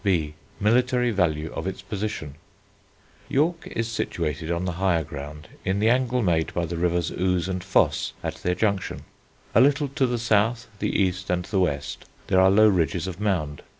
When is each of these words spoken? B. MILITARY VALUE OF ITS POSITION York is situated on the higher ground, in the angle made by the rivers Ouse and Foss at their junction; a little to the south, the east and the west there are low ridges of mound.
B. 0.03 0.33
MILITARY 0.59 1.11
VALUE 1.11 1.53
OF 1.53 1.67
ITS 1.67 1.83
POSITION 1.83 2.33
York 3.29 3.67
is 3.67 3.87
situated 3.87 4.49
on 4.49 4.65
the 4.65 4.71
higher 4.81 5.03
ground, 5.03 5.47
in 5.63 5.77
the 5.79 5.91
angle 5.91 6.23
made 6.23 6.51
by 6.55 6.65
the 6.65 6.75
rivers 6.77 7.11
Ouse 7.11 7.47
and 7.47 7.63
Foss 7.63 8.13
at 8.23 8.33
their 8.37 8.55
junction; 8.55 9.03
a 9.53 9.61
little 9.61 9.89
to 9.89 10.07
the 10.07 10.17
south, 10.17 10.67
the 10.79 10.89
east 10.99 11.29
and 11.29 11.45
the 11.45 11.59
west 11.59 12.05
there 12.29 12.41
are 12.41 12.49
low 12.49 12.67
ridges 12.67 13.05
of 13.05 13.19
mound. 13.19 13.61